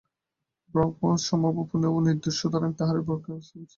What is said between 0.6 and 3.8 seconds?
ব্রহ্ম সমভাবাপন্ন ও নির্দোষ, সুতরাং তাঁহারা ব্রহ্মেই অবস্থিত।